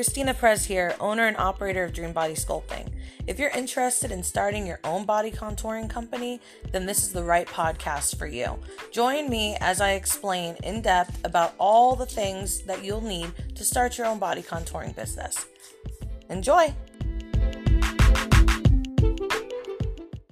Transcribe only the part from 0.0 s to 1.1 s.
Christina Prez here,